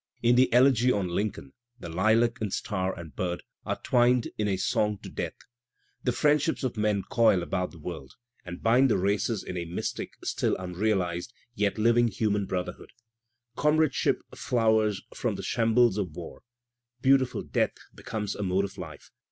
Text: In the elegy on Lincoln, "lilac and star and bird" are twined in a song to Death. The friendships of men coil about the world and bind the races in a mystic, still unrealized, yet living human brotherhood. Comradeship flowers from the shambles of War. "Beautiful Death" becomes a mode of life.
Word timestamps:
In 0.23 0.35
the 0.35 0.51
elegy 0.51 0.91
on 0.91 1.09
Lincoln, 1.09 1.53
"lilac 1.79 2.41
and 2.41 2.51
star 2.51 2.97
and 2.97 3.15
bird" 3.15 3.43
are 3.67 3.79
twined 3.83 4.29
in 4.35 4.47
a 4.47 4.57
song 4.57 4.97
to 5.03 5.09
Death. 5.09 5.35
The 6.03 6.11
friendships 6.11 6.63
of 6.63 6.75
men 6.75 7.03
coil 7.03 7.43
about 7.43 7.69
the 7.69 7.77
world 7.77 8.15
and 8.43 8.63
bind 8.63 8.89
the 8.89 8.97
races 8.97 9.43
in 9.43 9.57
a 9.57 9.65
mystic, 9.65 10.13
still 10.23 10.55
unrealized, 10.57 11.31
yet 11.53 11.77
living 11.77 12.07
human 12.07 12.47
brotherhood. 12.47 12.89
Comradeship 13.55 14.23
flowers 14.33 15.03
from 15.13 15.35
the 15.35 15.43
shambles 15.43 15.99
of 15.99 16.15
War. 16.15 16.41
"Beautiful 17.01 17.43
Death" 17.43 17.75
becomes 17.93 18.33
a 18.33 18.41
mode 18.41 18.65
of 18.65 18.79
life. 18.79 19.11